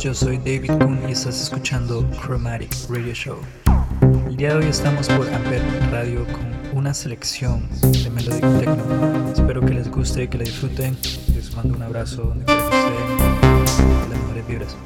[0.00, 3.36] yo soy David Kuhn y estás escuchando Chromatic Radio Show.
[4.26, 9.30] El día de hoy estamos por Amper Radio con una selección de Melodic Techno.
[9.30, 10.96] Espero que les guste que la disfruten.
[11.34, 14.08] Les mando un abrazo donde quiera que estén.
[14.08, 14.76] Las mejores vibras.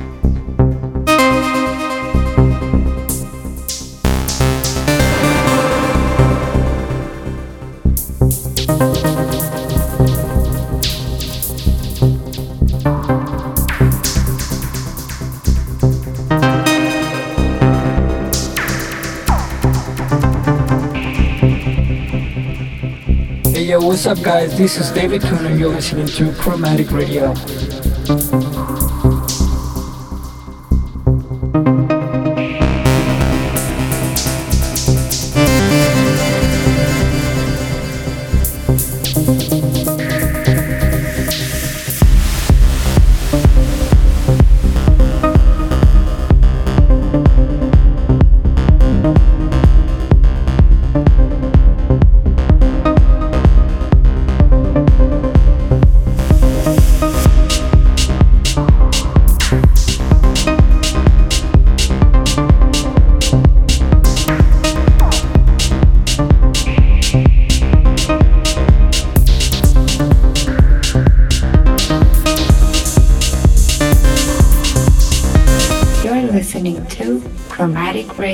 [23.95, 24.59] What's up guys?
[24.59, 27.33] This is David and you're listening to Chromatic Radio.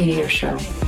[0.01, 0.80] Radiator Show.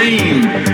[0.00, 0.69] Dream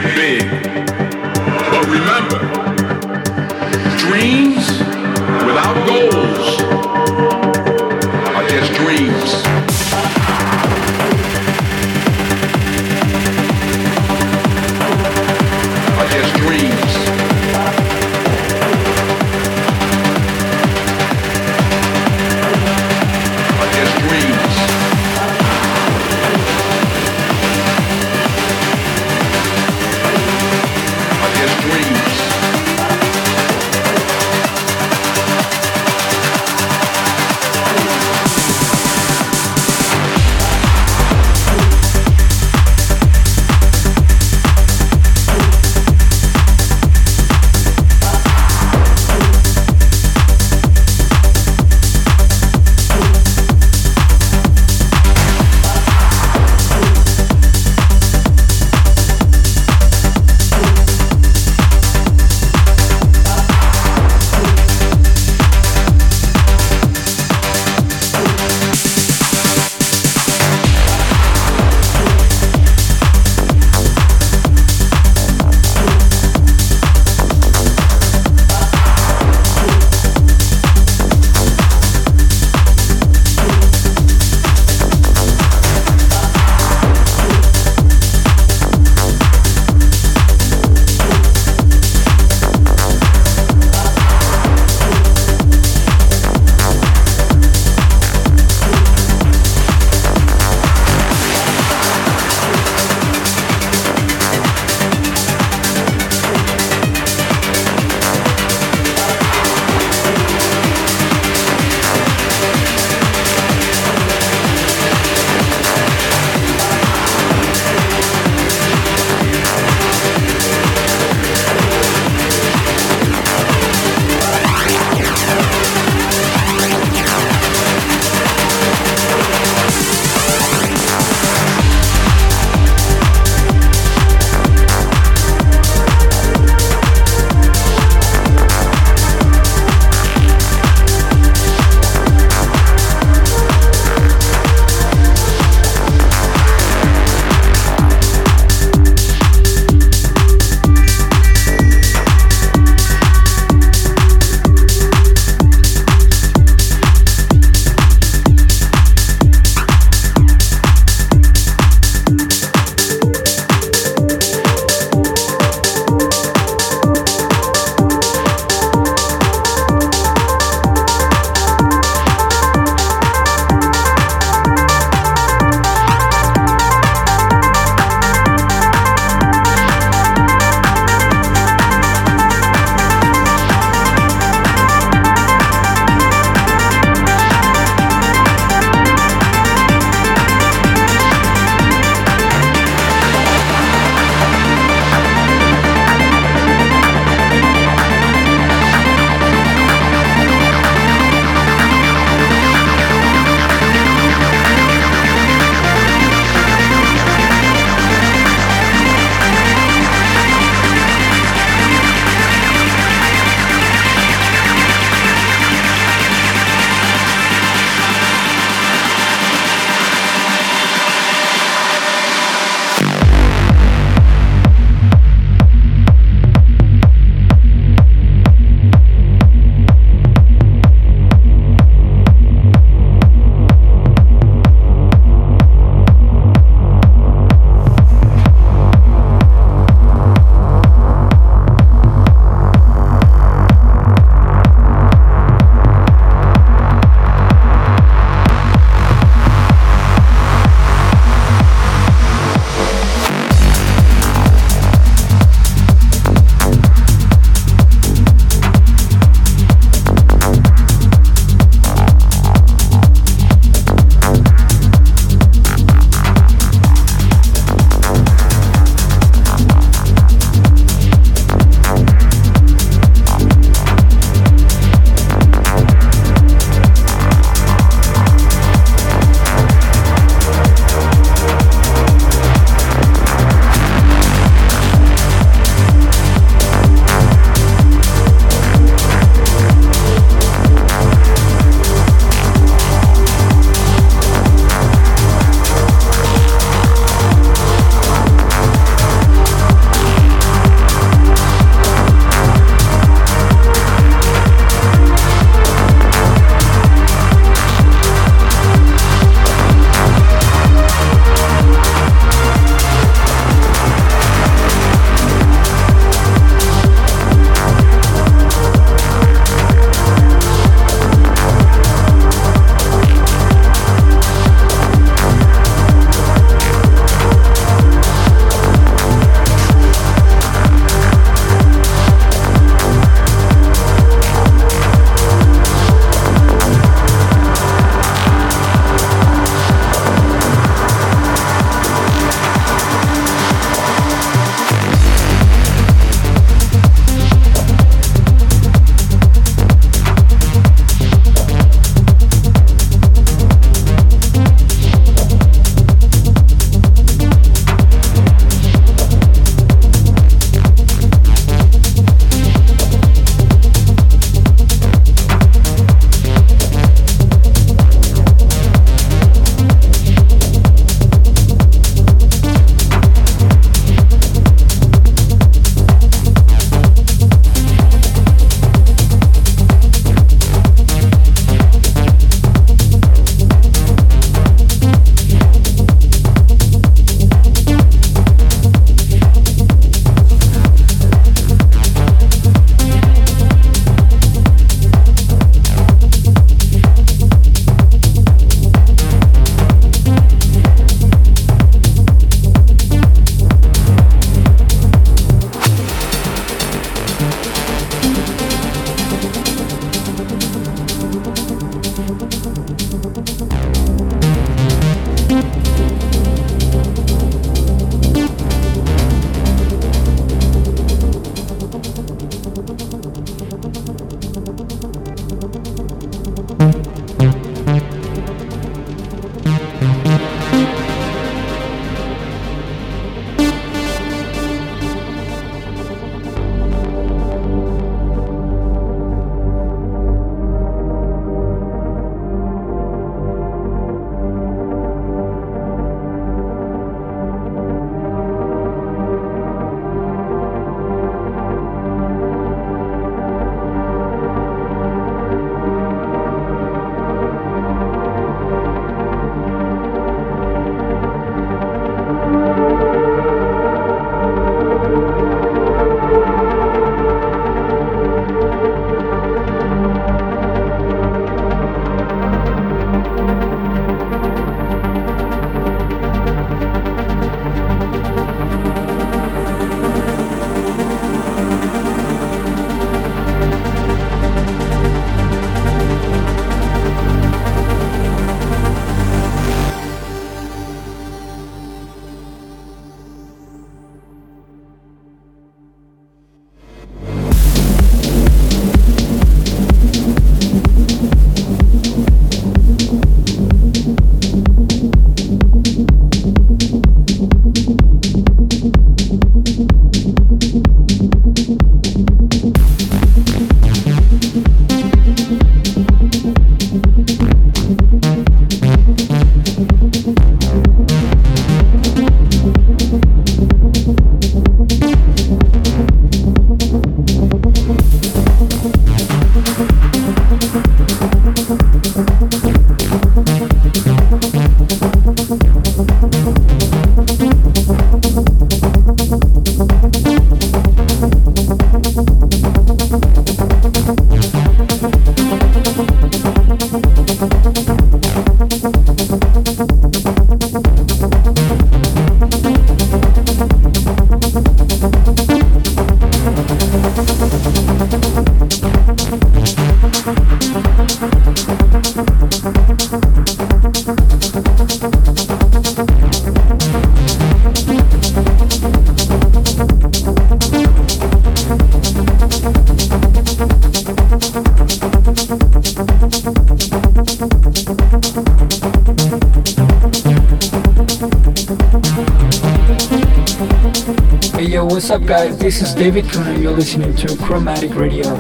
[585.27, 587.97] This is David Kuhn, and you're listening to Chromatic Radio.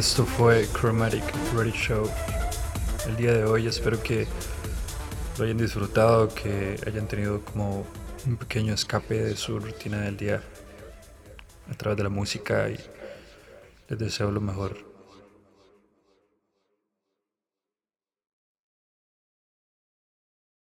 [0.00, 1.22] Esto fue Chromatic
[1.54, 2.10] Radio Show
[3.06, 3.66] el día de hoy.
[3.66, 4.26] Espero que
[5.36, 7.84] lo hayan disfrutado, que hayan tenido como
[8.26, 10.42] un pequeño escape de su rutina del día
[11.70, 12.78] a través de la música y
[13.90, 14.89] les deseo lo mejor